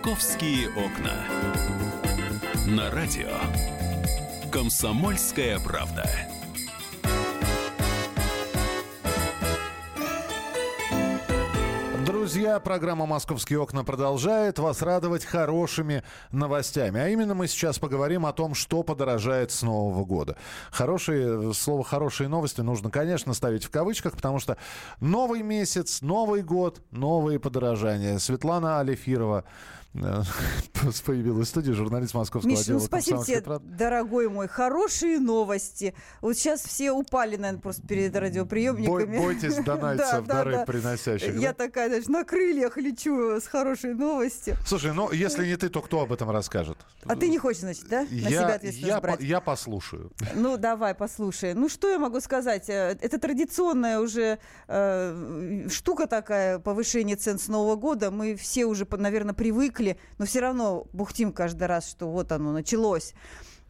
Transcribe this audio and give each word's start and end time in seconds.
«Московские 0.00 0.70
окна». 0.70 1.12
На 2.66 2.90
радио 2.90 3.28
«Комсомольская 4.50 5.58
правда». 5.58 6.08
Друзья, 12.06 12.60
программа 12.60 13.04
«Московские 13.04 13.60
окна» 13.60 13.84
продолжает 13.84 14.58
вас 14.58 14.80
радовать 14.80 15.26
хорошими 15.26 16.02
новостями. 16.32 16.98
А 16.98 17.08
именно 17.08 17.34
мы 17.34 17.46
сейчас 17.46 17.78
поговорим 17.78 18.24
о 18.24 18.32
том, 18.32 18.54
что 18.54 18.82
подорожает 18.82 19.50
с 19.50 19.62
Нового 19.62 20.04
года. 20.06 20.36
Хорошие, 20.70 21.52
слово 21.52 21.84
«хорошие 21.84 22.28
новости» 22.28 22.62
нужно, 22.62 22.90
конечно, 22.90 23.34
ставить 23.34 23.64
в 23.64 23.70
кавычках, 23.70 24.14
потому 24.14 24.38
что 24.38 24.56
новый 25.00 25.42
месяц, 25.42 26.00
Новый 26.00 26.42
год, 26.42 26.80
новые 26.90 27.38
подорожания. 27.38 28.18
Светлана 28.18 28.80
Алифирова 28.80 29.44
э, 29.44 29.79
появилась 31.04 31.48
в 31.48 31.50
студии, 31.50 31.72
журналист 31.72 32.14
московского 32.14 32.50
Миш, 32.50 32.60
отдела 32.60 32.78
ну 32.78 32.84
спасибо 32.84 33.24
тебе, 33.24 33.42
дорогой 33.60 34.28
мой. 34.28 34.46
Хорошие 34.46 35.18
новости. 35.18 35.94
Вот 36.20 36.36
сейчас 36.36 36.62
все 36.62 36.92
упали, 36.92 37.36
наверное, 37.36 37.60
просто 37.60 37.82
перед 37.86 38.14
радиоприемниками. 38.14 38.86
Бой, 38.86 39.06
бойтесь 39.06 39.56
донайцев, 39.64 40.06
Да, 40.10 40.20
да, 40.20 40.34
дары 40.34 40.52
да. 40.52 40.64
приносящих. 40.64 41.34
Я 41.34 41.48
да? 41.48 41.54
такая, 41.66 41.88
знаешь, 41.88 42.06
на 42.06 42.24
крыльях 42.24 42.76
лечу 42.76 43.40
с 43.40 43.46
хорошей 43.46 43.94
новостью. 43.94 44.56
Слушай, 44.64 44.92
ну 44.92 45.10
если 45.10 45.44
не 45.46 45.56
ты, 45.56 45.68
то 45.68 45.80
кто 45.82 46.02
об 46.02 46.12
этом 46.12 46.30
расскажет? 46.30 46.78
А 47.04 47.16
ты 47.16 47.28
не 47.28 47.38
хочешь, 47.38 47.62
значит, 47.62 47.88
да? 47.88 48.02
На 48.02 48.06
себя 48.08 48.28
Я, 48.28 48.46
ответственность 48.46 48.78
я, 48.80 49.00
брать? 49.00 49.18
по- 49.18 49.22
я 49.22 49.40
послушаю. 49.40 50.12
Ну, 50.34 50.56
давай, 50.56 50.94
послушай. 50.94 51.54
Ну, 51.54 51.68
что 51.68 51.90
я 51.90 51.98
могу 51.98 52.20
сказать? 52.20 52.68
Э, 52.68 52.96
Это 53.00 53.18
традиционная 53.18 53.98
уже 53.98 54.38
э, 54.68 55.66
штука 55.68 56.06
такая, 56.06 56.58
повышение 56.60 57.16
цен 57.16 57.38
с 57.38 57.48
Нового 57.48 57.76
года. 57.76 58.10
Мы 58.10 58.36
все 58.36 58.66
уже, 58.66 58.86
наверное, 58.90 59.34
привыкли, 59.34 59.79
но 60.18 60.26
все 60.26 60.40
равно 60.40 60.86
бухтим 60.92 61.32
каждый 61.32 61.66
раз, 61.66 61.88
что 61.88 62.10
вот 62.10 62.32
оно 62.32 62.52
началось. 62.52 63.14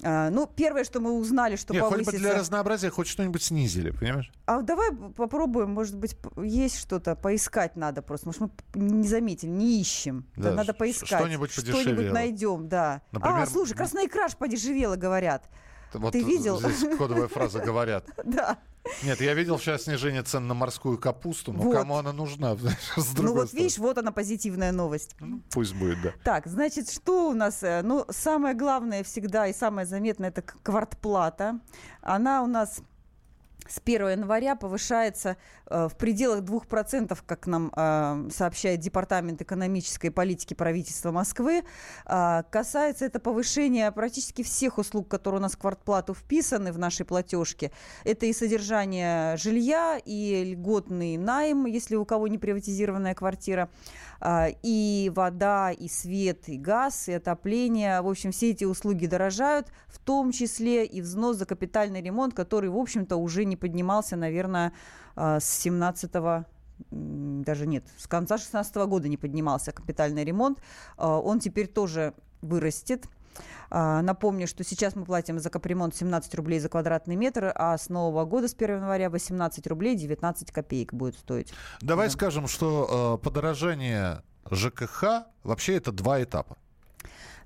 А, 0.02 0.30
ну, 0.30 0.46
первое, 0.46 0.84
что 0.84 1.00
мы 1.00 1.12
узнали, 1.12 1.56
что 1.56 1.74
Не, 1.74 1.80
хоть 1.80 1.90
повысится... 1.90 2.12
бы 2.16 2.18
для 2.18 2.34
разнообразия 2.38 2.90
хоть 2.90 3.06
что-нибудь 3.06 3.42
снизили, 3.42 3.90
понимаешь? 3.90 4.32
А 4.46 4.62
давай 4.62 4.92
попробуем, 4.92 5.70
может 5.70 5.96
быть, 5.96 6.16
есть 6.42 6.78
что-то, 6.78 7.16
поискать 7.16 7.76
надо 7.76 8.00
просто. 8.00 8.26
Может, 8.26 8.40
мы 8.40 8.50
не 8.74 9.08
заметили, 9.08 9.50
не 9.50 9.80
ищем. 9.80 10.26
Да, 10.36 10.50
Да, 10.50 10.56
надо 10.56 10.72
поискать. 10.72 11.08
что-нибудь 11.08 11.54
подешевело. 11.54 11.82
Что-нибудь 11.82 12.12
найдем, 12.12 12.68
да. 12.68 13.02
Например, 13.12 13.40
а, 13.40 13.46
слушай, 13.46 13.74
красная 13.74 14.06
икра 14.06 14.28
подешевела, 14.38 14.96
говорят. 14.96 15.50
Вот 15.92 16.12
Ты 16.12 16.22
видел? 16.22 16.58
Здесь 16.60 16.96
кодовая 16.96 17.28
фраза 17.28 17.58
говорят. 17.64 18.06
Да. 18.24 18.58
Нет, 19.02 19.20
я 19.20 19.34
видел 19.34 19.58
сейчас 19.58 19.84
снижение 19.84 20.22
цен 20.22 20.46
на 20.46 20.54
морскую 20.54 20.98
капусту, 20.98 21.52
но 21.52 21.62
Вот. 21.62 21.76
кому 21.76 21.96
она 21.96 22.12
нужна? 22.12 22.56
Ну 23.16 23.34
вот 23.34 23.52
видишь, 23.52 23.78
вот 23.78 23.98
она 23.98 24.12
позитивная 24.12 24.72
новость. 24.72 25.14
Ну, 25.20 25.40
Пусть 25.50 25.74
будет, 25.74 26.00
да. 26.02 26.12
Так, 26.24 26.46
значит, 26.46 26.90
что 26.90 27.30
у 27.30 27.32
нас? 27.32 27.62
э, 27.62 27.82
Ну, 27.82 28.04
самое 28.10 28.54
главное 28.54 29.02
всегда 29.04 29.46
и 29.46 29.52
самое 29.52 29.86
заметное– 29.86 30.28
это 30.30 30.42
квартплата. 30.42 31.60
Она 32.02 32.42
у 32.42 32.46
нас 32.46 32.80
с 33.68 33.80
1 33.84 34.08
января 34.08 34.56
повышается 34.56 35.36
э, 35.66 35.88
в 35.88 35.96
пределах 35.96 36.40
2%, 36.40 37.16
как 37.26 37.46
нам 37.46 37.72
э, 37.74 38.28
сообщает 38.32 38.80
Департамент 38.80 39.42
экономической 39.42 40.10
политики 40.10 40.54
правительства 40.54 41.10
Москвы. 41.10 41.62
А, 42.06 42.44
касается 42.44 43.04
это 43.04 43.20
повышения 43.20 43.90
практически 43.92 44.42
всех 44.42 44.78
услуг, 44.78 45.08
которые 45.08 45.40
у 45.40 45.42
нас 45.42 45.52
в 45.52 45.58
квартплату 45.58 46.14
вписаны 46.14 46.72
в 46.72 46.78
нашей 46.78 47.06
платежке. 47.06 47.72
Это 48.04 48.26
и 48.26 48.32
содержание 48.32 49.36
жилья, 49.36 50.00
и 50.04 50.52
льготный 50.52 51.16
найм, 51.16 51.66
если 51.66 51.96
у 51.96 52.04
кого 52.04 52.28
не 52.28 52.38
приватизированная 52.38 53.14
квартира, 53.14 53.68
а, 54.20 54.48
и 54.62 55.10
вода, 55.14 55.70
и 55.70 55.88
свет, 55.88 56.48
и 56.48 56.58
газ, 56.58 57.08
и 57.08 57.12
отопление. 57.12 58.00
В 58.02 58.08
общем, 58.08 58.32
все 58.32 58.50
эти 58.50 58.64
услуги 58.64 59.06
дорожают, 59.06 59.68
в 59.88 59.98
том 59.98 60.32
числе 60.32 60.84
и 60.84 61.00
взнос 61.00 61.36
за 61.36 61.46
капитальный 61.46 62.02
ремонт, 62.02 62.34
который, 62.34 62.70
в 62.70 62.76
общем-то, 62.76 63.16
уже 63.16 63.44
не 63.50 63.56
поднимался, 63.56 64.16
наверное, 64.16 64.72
а, 65.16 65.38
с 65.40 65.44
17 65.44 66.46
м, 66.90 67.42
даже 67.44 67.66
нет, 67.66 67.84
с 67.98 68.06
конца 68.06 68.36
2016 68.36 68.76
года 68.86 69.08
не 69.08 69.18
поднимался 69.18 69.72
капитальный 69.72 70.24
ремонт. 70.24 70.62
А, 70.96 71.18
Он 71.20 71.38
теперь 71.40 71.66
тоже 71.66 72.14
вырастет. 72.40 73.04
А, 73.70 74.00
Напомню, 74.02 74.46
что 74.46 74.64
сейчас 74.64 74.96
мы 74.96 75.04
платим 75.04 75.38
за 75.38 75.50
капремонт 75.50 75.94
17 75.94 76.34
рублей 76.34 76.58
за 76.58 76.68
квадратный 76.68 77.16
метр, 77.16 77.52
а 77.54 77.76
с 77.76 77.88
нового 77.90 78.24
года, 78.24 78.48
с 78.48 78.54
1 78.54 78.76
января, 78.76 79.10
18 79.10 79.66
рублей 79.66 79.94
19 79.96 80.50
копеек 80.50 80.94
будет 80.94 81.16
стоить. 81.16 81.52
Давай 81.82 82.08
Да. 82.08 82.12
скажем, 82.14 82.46
что 82.48 83.20
подорожание 83.22 84.22
ЖКХ 84.50 85.26
вообще 85.44 85.76
это 85.76 85.92
два 85.92 86.22
этапа. 86.22 86.56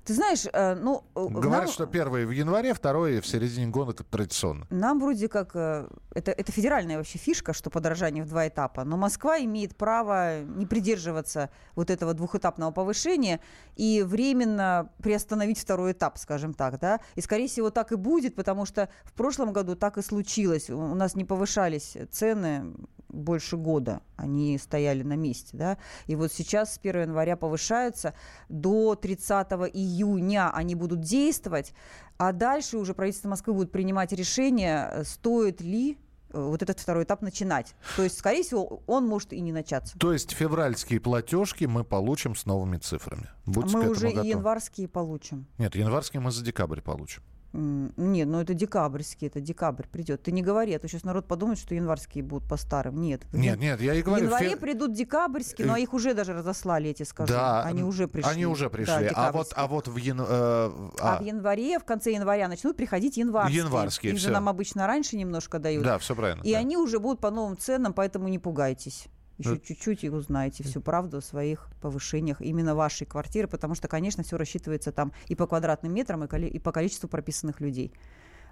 Ты 0.05 0.13
знаешь, 0.13 0.45
э, 0.53 0.75
ну... 0.75 1.03
э, 1.15 1.25
Говорят, 1.27 1.63
нам- 1.65 1.67
что 1.67 1.87
первый 1.87 2.25
в 2.25 2.31
январе, 2.31 2.73
второй 2.75 3.19
в 3.21 3.25
середине 3.27 3.67
года 3.67 3.93
как 3.93 4.05
традиционно. 4.07 4.67
Нам 4.69 4.99
вроде 4.99 5.27
как... 5.27 5.55
э, 5.55 5.87
Это, 6.13 6.31
это 6.31 6.51
федеральная 6.51 6.97
вообще 6.97 7.17
фишка, 7.17 7.53
что 7.53 7.71
подорожание 7.71 8.23
в 8.23 8.27
два 8.29 8.47
этапа. 8.47 8.83
Но 8.83 8.97
Москва 8.97 9.39
имеет 9.39 9.75
право 9.75 10.41
не 10.43 10.67
придерживаться 10.67 11.49
вот 11.75 11.89
этого 11.89 12.13
двухэтапного 12.13 12.69
повышения 12.71 13.39
и 13.75 14.03
временно 14.03 14.89
приостановить 15.01 15.57
второй 15.59 15.93
этап, 15.93 16.19
скажем 16.19 16.53
так. 16.53 16.79
Да? 16.79 16.99
И, 17.15 17.21
скорее 17.21 17.47
всего, 17.47 17.71
так 17.71 17.91
и 17.91 17.95
будет, 17.95 18.35
потому 18.35 18.65
что 18.65 18.89
в 19.05 19.13
прошлом 19.13 19.53
году 19.53 19.75
так 19.75 19.97
и 19.97 20.03
случилось. 20.03 20.69
У 20.69 20.93
нас 20.93 21.15
не 21.15 21.25
повышались 21.25 21.97
цены 22.11 22.75
больше 23.15 23.57
года. 23.57 24.01
Они 24.15 24.57
стояли 24.57 25.03
на 25.03 25.15
месте. 25.15 25.57
Да? 25.57 25.77
И 26.07 26.15
вот 26.15 26.31
сейчас 26.31 26.75
с 26.75 26.77
1 26.77 27.01
января 27.01 27.35
повышаются. 27.35 28.13
До 28.49 28.95
30 28.95 29.47
июня 29.73 30.51
они 30.53 30.75
будут 30.75 31.01
действовать. 31.01 31.73
А 32.17 32.31
дальше 32.31 32.77
уже 32.77 32.93
правительство 32.93 33.29
Москвы 33.29 33.53
будет 33.53 33.71
принимать 33.71 34.13
решение, 34.13 35.03
стоит 35.03 35.59
ли 35.59 35.97
э, 36.29 36.41
вот 36.41 36.63
этот 36.63 36.79
второй 36.79 37.03
этап 37.03 37.21
начинать. 37.21 37.75
То 37.97 38.03
есть, 38.03 38.17
скорее 38.17 38.43
всего, 38.43 38.83
он 38.87 39.05
может 39.05 39.33
и 39.33 39.41
не 39.41 39.51
начаться. 39.51 39.97
То 39.99 40.13
есть 40.13 40.31
февральские 40.31 41.01
платежки 41.01 41.65
мы 41.65 41.83
получим 41.83 42.35
с 42.35 42.45
новыми 42.45 42.77
цифрами. 42.77 43.29
Будьте 43.45 43.75
мы 43.75 43.89
уже 43.89 44.11
и 44.11 44.13
готовы. 44.13 44.29
январские 44.29 44.87
получим. 44.87 45.45
Нет, 45.57 45.75
январские 45.75 46.21
мы 46.21 46.31
за 46.31 46.43
декабрь 46.43 46.79
получим. 46.79 47.21
Нет, 47.55 48.27
ну 48.27 48.41
это 48.41 48.53
декабрьские, 48.53 49.29
это 49.29 49.39
декабрь 49.39 49.85
придет. 49.91 50.21
Ты 50.23 50.31
не 50.31 50.41
говори, 50.41 50.73
а 50.73 50.79
то 50.79 50.87
сейчас 50.87 51.03
народ 51.03 51.27
подумает, 51.27 51.57
что 51.59 51.73
январские 51.75 52.23
будут 52.23 52.47
по 52.49 52.57
старым. 52.57 52.99
Нет. 53.01 53.23
в 53.31 53.37
Нет, 53.37 53.59
нет, 53.59 53.79
я 53.81 53.93
и 53.93 54.01
В 54.01 54.05
говорю. 54.05 54.25
январе 54.25 54.49
фе- 54.51 54.57
придут 54.57 54.93
декабрьские, 54.93 55.67
но 55.67 55.77
Э, 55.77 55.81
их 55.81 55.93
уже 55.93 56.13
даже 56.13 56.33
разослали, 56.33 56.89
эти 56.89 57.03
скажу. 57.03 57.31
Да, 57.33 57.63
Они 57.63 57.83
уже 57.83 58.07
пришли. 58.07 58.29
Они 58.31 58.45
уже 58.45 58.65
Да, 58.65 58.69
пришли. 58.69 59.09
а 59.13 59.31
вот, 59.31 59.53
а 59.55 59.67
вот 59.67 59.87
в 59.87 59.95
ян- 59.97 60.19
э, 60.21 60.25
А 60.27 60.91
а, 60.99 61.21
в 61.21 61.25
январе, 61.25 61.79
в 61.79 61.85
конце 61.85 62.11
января 62.13 62.47
начнут 62.47 62.75
приходить 62.75 63.17
январские. 63.17 63.57
Январские, 63.63 64.11
Их 64.13 64.17
же 64.19 64.25
всё. 64.25 64.33
нам 64.33 64.49
обычно 64.49 64.85
раньше 64.87 65.15
немножко 65.15 65.59
дают. 65.59 65.83
Да, 65.83 65.97
все 65.97 66.15
правильно. 66.15 66.41
И 66.43 66.51
да. 66.53 66.59
они 66.59 66.77
уже 66.77 66.99
будут 66.99 67.19
по 67.21 67.31
новым 67.31 67.57
ценам, 67.57 67.93
поэтому 67.93 68.27
не 68.27 68.39
пугайтесь. 68.39 69.05
Еще 69.37 69.55
Да. 69.55 69.59
чуть-чуть 69.59 70.03
и 70.03 70.09
узнаете 70.09 70.63
всю 70.63 70.79
правду 70.81 71.17
о 71.17 71.21
своих 71.21 71.67
повышениях 71.81 72.41
именно 72.41 72.73
вашей 72.75 73.05
квартиры, 73.05 73.47
потому 73.47 73.75
что, 73.75 73.87
конечно, 73.87 74.23
все 74.23 74.37
рассчитывается 74.37 74.91
там 74.91 75.11
и 75.27 75.35
по 75.35 75.45
квадратным 75.45 75.93
метрам, 75.93 76.23
и, 76.23 76.59
по 76.59 76.71
количеству 76.71 77.09
прописанных 77.09 77.59
людей. 77.59 77.91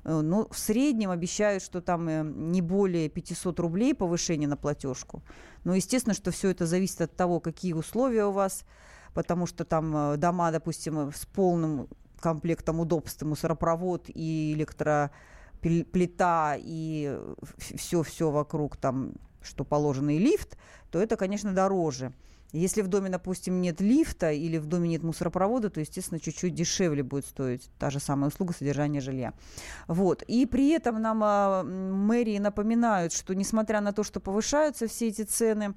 Э, 0.04 0.22
Ну, 0.22 0.48
в 0.52 0.58
среднем 0.58 1.10
обещают, 1.12 1.64
что 1.64 1.82
там 1.82 2.08
э, 2.10 2.24
не 2.24 2.62
более 2.62 3.08
500 3.10 3.60
рублей 3.60 3.94
повышение 3.96 4.48
на 4.50 4.58
платежку. 4.58 5.22
Но, 5.64 5.74
естественно, 5.76 6.14
что 6.14 6.32
все 6.32 6.50
это 6.50 6.66
зависит 6.66 7.00
от 7.02 7.16
того, 7.16 7.40
какие 7.40 7.72
условия 7.74 8.26
у 8.26 8.32
вас, 8.32 8.66
потому 9.14 9.46
что 9.48 9.64
там 9.64 9.96
э, 9.96 10.18
дома, 10.18 10.52
допустим, 10.52 11.00
э, 11.00 11.12
с 11.16 11.26
полным 11.26 11.88
комплектом 12.20 12.80
удобств, 12.82 13.22
мусоропровод 13.24 14.10
и 14.14 14.54
электроплита 15.62 16.58
и 16.60 17.20
все-все 17.58 18.32
вокруг 18.32 18.78
там, 18.78 19.14
что 19.44 19.64
положено, 19.64 20.16
и 20.16 20.20
лифт, 20.20 20.58
то 20.92 21.00
это, 21.00 21.18
конечно, 21.18 21.54
дороже. 21.54 22.14
Если 22.54 22.82
в 22.82 22.88
доме, 22.88 23.10
допустим, 23.10 23.62
нет 23.62 23.82
лифта 23.82 24.32
или 24.32 24.58
в 24.58 24.68
доме 24.68 24.88
нет 24.88 25.02
мусоропровода, 25.02 25.72
то, 25.72 25.80
естественно, 25.80 26.20
чуть-чуть 26.20 26.54
дешевле 26.54 27.02
будет 27.02 27.26
стоить 27.26 27.68
та 27.80 27.90
же 27.90 28.00
самая 28.00 28.30
услуга 28.30 28.54
содержания 28.54 29.02
жилья. 29.02 29.34
Вот. 29.88 30.22
И 30.28 30.46
при 30.46 30.70
этом 30.70 31.02
нам 31.02 31.22
а, 31.24 31.64
мэрии 31.64 32.38
напоминают, 32.38 33.12
что 33.12 33.34
несмотря 33.34 33.82
на 33.82 33.92
то, 33.92 34.04
что 34.04 34.20
повышаются 34.20 34.88
все 34.88 35.08
эти 35.08 35.24
цены, 35.24 35.74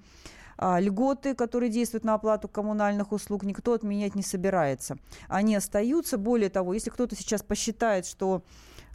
а, 0.58 0.78
льготы, 0.78 1.34
которые 1.34 1.70
действуют 1.70 2.04
на 2.04 2.12
оплату 2.12 2.46
коммунальных 2.46 3.10
услуг, 3.10 3.44
никто 3.44 3.72
отменять 3.72 4.14
не 4.14 4.22
собирается. 4.22 4.98
Они 5.28 5.56
остаются. 5.56 6.18
Более 6.18 6.50
того, 6.50 6.74
если 6.74 6.90
кто-то 6.90 7.16
сейчас 7.16 7.42
посчитает, 7.42 8.04
что 8.04 8.42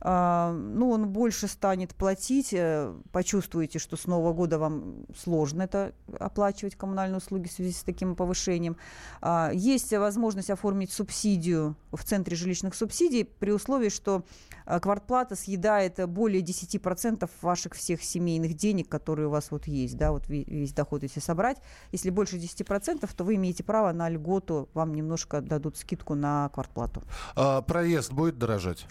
ну, 0.03 0.89
он 0.89 1.09
больше 1.09 1.47
станет 1.47 1.93
платить, 1.93 2.53
э, 2.53 2.91
почувствуете, 3.11 3.77
что 3.77 3.97
с 3.97 4.07
Нового 4.07 4.33
года 4.33 4.57
вам 4.57 5.05
сложно 5.15 5.61
это 5.61 5.93
оплачивать 6.19 6.75
коммунальные 6.75 7.17
услуги 7.17 7.47
в 7.47 7.51
связи 7.51 7.71
с 7.71 7.83
таким 7.83 8.15
повышением. 8.15 8.77
А, 9.21 9.51
есть 9.53 9.93
возможность 9.93 10.49
оформить 10.49 10.91
субсидию 10.91 11.75
в 11.91 12.03
Центре 12.03 12.35
жилищных 12.35 12.73
субсидий 12.73 13.25
при 13.25 13.51
условии, 13.51 13.89
что 13.89 14.23
а, 14.65 14.79
квартплата 14.79 15.35
съедает 15.35 16.03
более 16.09 16.41
10% 16.41 17.29
ваших 17.41 17.75
всех 17.75 18.03
семейных 18.03 18.55
денег, 18.55 18.89
которые 18.89 19.27
у 19.27 19.31
вас 19.31 19.51
вот 19.51 19.67
есть, 19.67 19.97
да, 19.97 20.11
вот 20.11 20.27
весь 20.27 20.73
доход 20.73 21.03
если 21.03 21.19
собрать. 21.19 21.57
Если 21.91 22.09
больше 22.09 22.37
10%, 22.37 23.07
то 23.15 23.23
вы 23.23 23.35
имеете 23.35 23.63
право 23.63 23.91
на 23.91 24.09
льготу, 24.09 24.67
вам 24.73 24.95
немножко 24.95 25.41
дадут 25.41 25.77
скидку 25.77 26.15
на 26.15 26.49
квартплату. 26.49 27.03
А 27.35 27.61
проезд 27.61 28.11
будет 28.11 28.39
дорожать? 28.39 28.87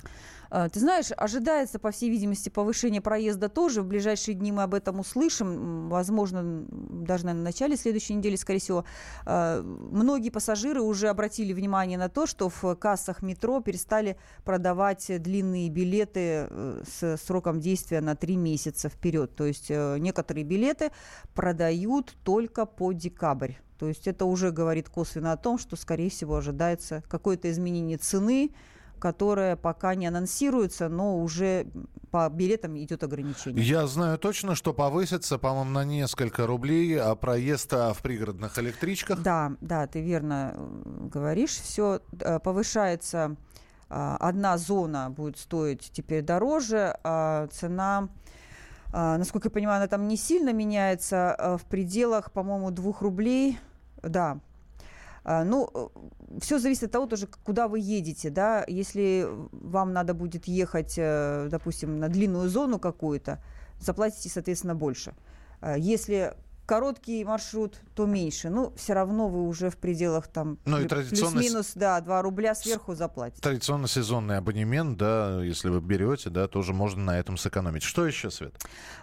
А, 0.51 0.69
ты 0.69 0.81
знаешь, 0.81 1.13
ожидается, 1.17 1.79
по 1.79 1.91
всей 1.91 2.11
видимости, 2.11 2.49
повышение 2.49 3.01
проезда 3.01 3.49
тоже. 3.49 3.83
В 3.83 3.87
ближайшие 3.87 4.35
дни 4.35 4.51
мы 4.51 4.65
об 4.65 4.75
этом 4.75 5.01
услышим. 5.01 5.89
Возможно, 5.89 6.67
даже 6.71 7.25
наверное, 7.25 7.43
в 7.43 7.45
начале 7.45 7.77
следующей 7.77 8.15
недели, 8.15 8.37
скорее 8.37 8.59
всего. 8.59 8.85
А, 9.25 9.63
многие 9.63 10.31
пассажиры 10.31 10.83
уже 10.83 11.09
обратили 11.09 11.53
внимание 11.53 11.99
на 11.99 12.09
то, 12.09 12.27
что 12.27 12.49
в 12.49 12.75
кассах 12.75 13.23
метро 13.23 13.61
перестали 13.61 14.17
продавать 14.45 15.11
длинные 15.23 15.69
билеты 15.69 16.49
э, 16.51 16.83
с 16.85 17.17
сроком 17.19 17.61
действия 17.61 18.01
на 18.01 18.17
три 18.17 18.37
месяца 18.37 18.89
вперед. 18.89 19.35
То 19.37 19.45
есть 19.45 19.67
э, 19.69 19.99
некоторые 19.99 20.45
билеты 20.45 20.91
продают 21.35 22.17
только 22.25 22.67
по 22.67 22.93
декабрь. 22.93 23.55
То 23.79 23.89
есть 23.89 24.07
это 24.07 24.27
уже 24.27 24.51
говорит 24.51 24.89
косвенно 24.89 25.33
о 25.33 25.37
том, 25.37 25.59
что, 25.59 25.77
скорее 25.77 26.11
всего, 26.11 26.37
ожидается 26.37 27.03
какое-то 27.09 27.51
изменение 27.51 27.97
цены 27.97 28.51
которая 29.01 29.57
пока 29.57 29.95
не 29.97 30.07
анонсируется, 30.07 30.89
но 30.89 31.19
уже 31.19 31.67
по 32.11 32.29
билетам 32.29 32.79
идет 32.79 33.03
ограничение. 33.03 33.65
Я 33.65 33.87
знаю 33.87 34.19
точно, 34.19 34.55
что 34.55 34.73
повысится, 34.73 35.39
по-моему, 35.39 35.71
на 35.71 35.85
несколько 35.85 36.47
рублей 36.47 37.01
а 37.01 37.15
проезд 37.15 37.73
а, 37.73 37.93
в 37.93 38.03
пригородных 38.03 38.59
электричках. 38.59 39.23
Да, 39.23 39.53
да, 39.61 39.87
ты 39.87 40.01
верно 40.01 40.55
э, 40.55 41.09
говоришь. 41.13 41.53
Все 41.53 42.01
э, 42.21 42.39
повышается. 42.39 43.37
А, 43.89 44.17
одна 44.19 44.59
зона 44.59 45.11
будет 45.11 45.39
стоить 45.39 45.91
теперь 45.93 46.23
дороже, 46.23 46.97
а 47.03 47.49
цена 47.49 48.09
насколько 48.93 49.47
я 49.47 49.53
понимаю, 49.53 49.77
она 49.77 49.87
там 49.87 50.09
не 50.09 50.17
сильно 50.17 50.53
меняется, 50.53 51.59
в 51.63 51.65
пределах, 51.67 52.33
по-моему, 52.33 52.73
двух 52.73 53.03
рублей. 53.03 53.57
Да, 54.03 54.41
ну, 55.25 55.69
э, 55.75 56.39
все 56.41 56.59
зависит 56.59 56.85
от 56.85 56.93
того 56.93 57.07
тоже, 57.07 57.27
куда 57.45 57.69
вы 57.69 57.81
едете, 57.81 58.31
да. 58.31 58.65
Если 58.67 59.27
вам 59.53 59.93
надо 59.93 60.15
будет 60.15 60.47
ехать, 60.49 60.95
э, 60.97 61.49
допустим, 61.51 61.99
на 61.99 62.09
длинную 62.09 62.49
зону 62.49 62.79
какую-то, 62.79 63.43
заплатите, 63.81 64.29
соответственно, 64.29 64.75
больше. 64.75 65.15
А, 65.61 65.77
если 65.77 66.35
короткий 66.71 67.25
маршрут, 67.25 67.81
то 67.97 68.07
меньше. 68.07 68.49
Ну, 68.49 68.73
все 68.77 68.93
равно 68.93 69.29
вы 69.29 69.49
уже 69.49 69.71
в 69.71 69.77
пределах 69.77 70.29
там 70.29 70.57
ну, 70.65 70.81
и 70.81 70.87
плюс-минус, 70.87 71.73
да, 71.75 72.01
2 72.01 72.23
рубля 72.23 72.55
сверху 72.55 72.95
заплатите. 72.95 73.43
Традиционно 73.43 73.89
сезонный 73.89 74.37
абонемент, 74.39 74.97
да, 74.97 75.43
если 75.43 75.69
вы 75.69 75.81
берете, 75.81 76.31
да, 76.31 76.47
тоже 76.47 76.73
можно 76.73 77.03
на 77.03 77.19
этом 77.19 77.37
сэкономить. 77.37 77.83
Что 77.83 78.07
еще, 78.07 78.31
Свет? 78.31 78.55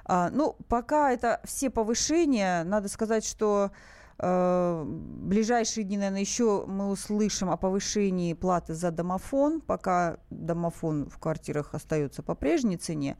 А, 0.05 0.29
ну, 0.29 0.55
пока 0.69 1.11
это 1.11 1.41
все 1.43 1.69
повышения, 1.69 2.63
надо 2.63 2.87
сказать, 2.87 3.25
что 3.25 3.71
ближайшие 4.19 5.83
дни, 5.83 5.97
наверное, 5.97 6.21
еще 6.21 6.65
мы 6.65 6.89
услышим 6.89 7.51
о 7.51 7.57
повышении 7.57 8.33
платы 8.33 8.73
за 8.73 8.89
домофон, 8.89 9.61
пока 9.61 10.17
домофон 10.31 11.07
в 11.07 11.19
квартирах 11.19 11.75
остается 11.75 12.23
по 12.23 12.33
прежней 12.33 12.77
цене. 12.77 13.17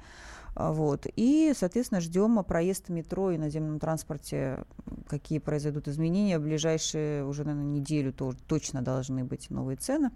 А, 0.55 0.73
вот. 0.73 1.05
И, 1.15 1.53
соответственно, 1.55 2.01
ждем 2.01 2.43
проезд 2.43 2.89
метро 2.89 3.29
и 3.29 3.37
наземном 3.37 3.79
транспорте, 3.79 4.65
какие 5.07 5.37
произойдут 5.37 5.87
изменения. 5.87 6.39
В 6.39 6.43
ближайшие 6.43 7.23
уже, 7.25 7.43
наверное, 7.43 7.79
неделю 7.79 8.11
то, 8.11 8.33
точно 8.47 8.81
должны 8.81 9.23
быть 9.23 9.51
новые 9.51 9.77
цены. 9.77 10.09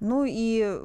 Ну 0.00 0.24
и 0.26 0.80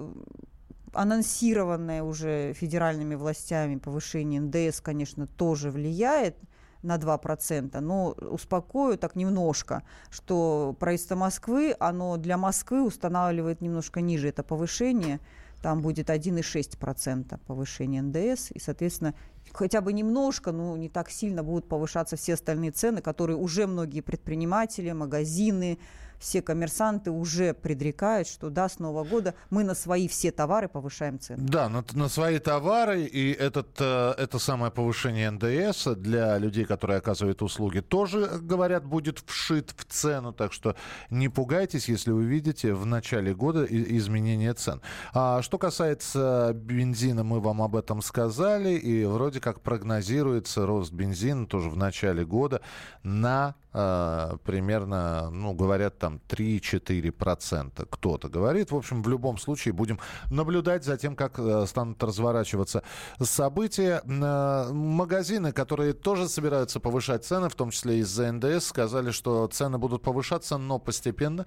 анонсированное 0.91 2.03
уже 2.03 2.51
федеральными 2.53 3.15
властями 3.15 3.77
повышение 3.77 4.41
НДС, 4.41 4.81
конечно, 4.81 5.27
тоже 5.27 5.71
влияет– 5.71 6.35
на 6.83 6.97
2%. 6.97 7.79
Но 7.79 8.11
успокою 8.11 8.97
так 8.97 9.15
немножко, 9.15 9.83
что 10.09 10.75
правительство 10.79 11.15
Москвы, 11.15 11.75
оно 11.79 12.17
для 12.17 12.37
Москвы 12.37 12.83
устанавливает 12.83 13.61
немножко 13.61 14.01
ниже 14.01 14.29
это 14.29 14.43
повышение. 14.43 15.19
Там 15.61 15.81
будет 15.81 16.09
1,6% 16.09 17.39
повышение 17.47 18.01
НДС. 18.01 18.51
И, 18.51 18.59
соответственно, 18.59 19.15
хотя 19.53 19.79
бы 19.81 19.93
немножко, 19.93 20.51
но 20.51 20.75
не 20.75 20.89
так 20.89 21.09
сильно 21.09 21.41
будут 21.41 21.67
повышаться 21.67 22.17
все 22.17 22.33
остальные 22.33 22.71
цены, 22.71 23.01
которые 23.01 23.37
уже 23.37 23.65
многие 23.65 24.01
предприниматели, 24.01 24.91
магазины, 24.91 25.79
все 26.23 26.41
коммерсанты 26.41 27.11
уже 27.11 27.53
предрекают, 27.53 28.29
что 28.29 28.49
да, 28.49 28.69
с 28.69 28.79
Нового 28.79 29.03
года 29.03 29.35
мы 29.49 29.65
на 29.65 29.75
свои 29.75 30.07
все 30.07 30.31
товары 30.31 30.69
повышаем 30.69 31.19
цены. 31.19 31.43
Да, 31.45 31.67
на, 31.67 31.83
на 31.91 32.07
свои 32.07 32.39
товары, 32.39 33.03
и 33.03 33.33
этот, 33.33 33.75
э, 33.79 34.13
это 34.17 34.39
самое 34.39 34.71
повышение 34.71 35.29
НДС 35.29 35.87
для 35.97 36.37
людей, 36.37 36.63
которые 36.63 36.99
оказывают 36.99 37.41
услуги, 37.41 37.81
тоже, 37.81 38.39
говорят, 38.41 38.85
будет 38.85 39.19
вшит 39.25 39.73
в 39.75 39.83
цену, 39.83 40.31
так 40.31 40.53
что 40.53 40.77
не 41.09 41.27
пугайтесь, 41.27 41.89
если 41.89 42.11
увидите 42.11 42.73
в 42.73 42.85
начале 42.85 43.35
года 43.35 43.65
изменение 43.65 44.53
цен. 44.53 44.81
А 45.13 45.41
что 45.41 45.57
касается 45.57 46.53
бензина, 46.55 47.25
мы 47.25 47.41
вам 47.41 47.61
об 47.61 47.75
этом 47.75 48.01
сказали, 48.01 48.75
и 48.75 49.03
вроде 49.03 49.41
как 49.41 49.59
прогнозируется 49.59 50.65
рост 50.65 50.93
бензина 50.93 51.47
тоже 51.47 51.69
в 51.69 51.75
начале 51.75 52.25
года 52.25 52.61
на 53.03 53.55
э, 53.73 54.37
примерно, 54.43 55.29
ну, 55.29 55.53
говорят 55.53 55.97
там 55.97 56.19
3-4%. 56.27 57.87
Кто-то 57.89 58.29
говорит. 58.29 58.71
В 58.71 58.75
общем, 58.75 59.03
в 59.03 59.07
любом 59.07 59.37
случае 59.37 59.73
будем 59.73 59.99
наблюдать 60.29 60.83
за 60.83 60.97
тем, 60.97 61.15
как 61.15 61.39
э, 61.39 61.65
станут 61.67 62.03
разворачиваться 62.03 62.83
события. 63.21 64.01
Э, 64.05 64.71
магазины, 64.71 65.51
которые 65.51 65.93
тоже 65.93 66.29
собираются 66.29 66.79
повышать 66.79 67.25
цены, 67.25 67.49
в 67.49 67.55
том 67.55 67.71
числе 67.71 67.99
из-за 67.99 68.31
НДС, 68.31 68.67
сказали, 68.67 69.11
что 69.11 69.47
цены 69.47 69.77
будут 69.77 70.01
повышаться, 70.03 70.57
но 70.57 70.79
постепенно. 70.79 71.45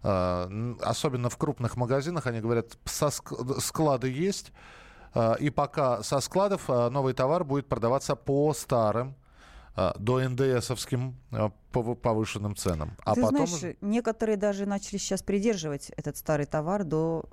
Особенно 0.00 1.28
в 1.28 1.36
крупных 1.36 1.76
магазинах, 1.76 2.28
они 2.28 2.40
говорят, 2.40 2.78
со 2.84 3.10
склады 3.10 4.08
есть. 4.08 4.52
И 5.40 5.50
пока 5.50 6.04
со 6.04 6.20
складов 6.20 6.68
новый 6.68 7.14
товар 7.14 7.42
будет 7.42 7.68
продаваться 7.68 8.14
по 8.14 8.54
старым 8.54 9.16
до 9.98 10.20
НДСовским 10.28 11.16
а, 11.30 11.50
повышенным 11.70 12.56
ценам. 12.56 12.96
А 13.04 13.14
Ты 13.14 13.22
потом... 13.22 13.46
знаешь, 13.46 13.76
некоторые 13.80 14.36
даже 14.36 14.66
начали 14.66 14.98
сейчас 14.98 15.22
придерживать 15.22 15.90
этот 15.96 16.16
старый 16.16 16.46
товар 16.46 16.84
до 16.84 17.28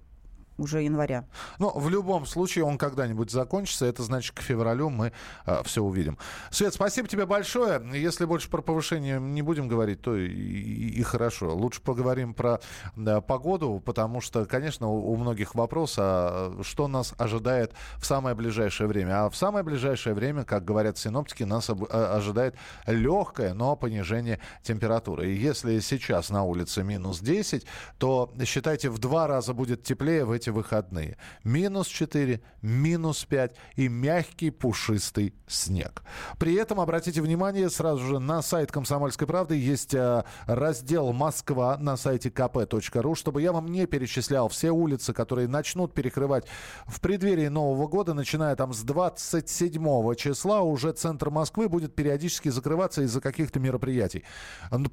уже 0.58 0.84
января. 0.84 1.26
Но 1.60 1.72
в 1.72 1.90
любом 1.90 2.26
случае 2.26 2.66
он 2.66 2.78
когда-нибудь 2.78 3.32
закончится. 3.32 3.86
Это 3.86 4.04
значит, 4.04 4.36
к 4.36 4.42
февралю 4.42 4.90
мы 4.90 5.12
э, 5.46 5.64
все 5.64 5.82
увидим. 5.82 6.18
Свет, 6.52 6.74
спасибо 6.74 7.08
тебе 7.08 7.26
большое. 7.26 7.82
Если 7.94 8.26
больше 8.26 8.50
про 8.50 8.62
повышение 8.62 9.20
не 9.20 9.42
будем 9.42 9.68
говорить, 9.68 10.02
то 10.02 10.16
и, 10.16 10.28
и, 10.28 11.00
и 11.00 11.04
хорошо. 11.04 11.56
Лучше 11.56 11.82
поговорим 11.82 12.34
про 12.34 12.60
да, 12.96 13.22
погоду, 13.22 13.82
потому 13.84 14.22
что, 14.22 14.46
конечно, 14.46 14.88
у, 14.88 15.12
у 15.12 15.16
многих 15.18 15.56
вопрос, 15.56 15.96
а 15.98 16.58
что 16.64 16.88
нас 16.88 17.14
ожидает 17.18 17.74
в 17.98 18.06
самое 18.06 18.36
ближайшее 18.36 18.88
время. 18.88 19.26
А 19.26 19.30
в 19.30 19.36
самое 19.36 19.64
ближайшее 19.64 20.14
время, 20.14 20.44
как 20.44 20.66
говорят 20.66 20.98
синоптики, 20.98 21.44
нас 21.44 21.70
об, 21.70 21.86
а, 21.90 22.16
ожидает 22.16 22.56
легкое, 22.88 23.54
но 23.54 23.76
понижение 23.76 24.40
температуры. 24.64 25.32
И 25.32 25.36
если 25.36 25.80
сейчас 25.80 26.30
на 26.30 26.44
улице 26.44 26.84
минус 26.84 27.20
10, 27.20 27.66
то 27.98 28.34
считайте, 28.46 28.90
в 28.90 29.00
два 29.00 29.28
раза 29.28 29.54
будет 29.54 29.84
теплее 29.84 30.26
в 30.26 30.32
эти 30.32 30.45
эти 30.46 30.50
выходные. 30.52 31.18
Минус 31.44 31.88
4, 31.88 32.42
минус 32.62 33.26
5 33.26 33.56
и 33.76 33.88
мягкий 33.88 34.52
пушистый 34.52 35.34
снег. 35.48 36.04
При 36.40 36.56
этом 36.56 36.80
обратите 36.80 37.22
внимание 37.22 37.70
сразу 37.70 38.06
же 38.06 38.20
на 38.20 38.42
сайт 38.42 38.72
«Комсомольской 38.72 39.28
правды» 39.28 39.56
есть 39.56 39.94
э, 39.94 40.24
раздел 40.46 41.14
«Москва» 41.14 41.78
на 41.78 41.98
сайте 41.98 42.30
kp.ru, 42.30 43.16
чтобы 43.16 43.42
я 43.42 43.52
вам 43.52 43.68
не 43.72 43.86
перечислял 43.86 44.50
все 44.50 44.72
улицы, 44.72 45.14
которые 45.14 45.48
начнут 45.48 45.94
перекрывать 45.94 46.46
в 46.86 47.00
преддверии 47.00 47.48
Нового 47.48 47.88
года, 47.88 48.14
начиная 48.14 48.56
там 48.56 48.74
с 48.74 48.82
27 48.82 50.16
числа, 50.16 50.62
уже 50.62 50.92
центр 50.92 51.30
Москвы 51.30 51.70
будет 51.70 51.96
периодически 51.96 52.50
закрываться 52.50 53.02
из-за 53.02 53.22
каких-то 53.22 53.60
мероприятий. 53.60 54.24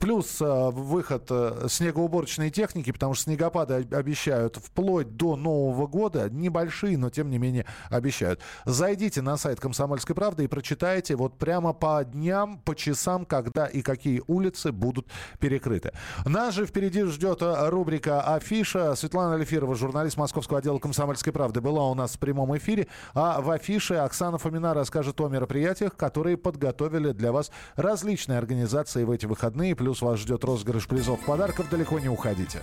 Плюс 0.01 0.41
э, 0.41 0.71
выход 0.71 1.27
э, 1.31 1.67
снегоуборочной 1.69 2.51
техники, 2.51 2.93
потому 2.93 3.15
что 3.15 3.25
снегопады 3.25 3.87
обещают 3.93 4.57
вплоть 4.57 5.17
до 5.17 5.37
Нового 5.43 5.87
года. 5.87 6.31
Небольшие, 6.31 6.97
но 6.97 7.11
тем 7.11 7.31
не 7.31 7.39
менее 7.39 7.67
обещают. 7.91 8.41
Зайдите 8.65 9.23
на 9.23 9.37
сайт 9.37 9.61
«Комсомольской 9.61 10.15
правды» 10.15 10.45
и 10.45 10.47
прочитайте 10.47 11.17
вот 11.17 11.39
прямо 11.39 11.73
по 11.73 12.05
дням, 12.05 12.59
по 12.59 12.75
часам, 12.75 13.25
когда 13.25 13.67
и 13.67 13.83
какие 13.83 14.23
улицы 14.27 14.73
будут 14.73 15.09
перекрыты. 15.39 15.93
Нас 16.25 16.55
же 16.55 16.67
впереди 16.67 17.05
ждет 17.05 17.43
э, 17.43 17.69
рубрика 17.69 18.23
«Афиша». 18.23 18.95
Светлана 18.95 19.35
Алифирова, 19.35 19.75
журналист 19.75 20.17
московского 20.17 20.61
отдела 20.61 20.79
«Комсомольской 20.79 21.33
правды», 21.33 21.61
была 21.61 21.89
у 21.89 21.95
нас 21.95 22.13
в 22.13 22.19
прямом 22.19 22.57
эфире. 22.57 22.87
А 23.15 23.41
в 23.41 23.51
афише 23.51 23.95
Оксана 23.95 24.39
Фомина 24.39 24.75
расскажет 24.75 25.21
о 25.21 25.29
мероприятиях, 25.29 25.97
которые 25.97 26.37
подготовили 26.37 27.13
для 27.13 27.33
вас 27.33 27.51
различные 27.77 28.39
организации 28.39 29.05
в 29.05 29.11
эти 29.11 29.27
выходные. 29.27 29.75
Плюс 29.75 30.03
вас 30.03 30.21
ждет 30.21 30.45
розыгрыш 30.45 30.87
призов 30.87 31.21
подарков. 31.25 31.69
Далеко 31.71 31.99
не 31.99 32.09
уходите. 32.09 32.63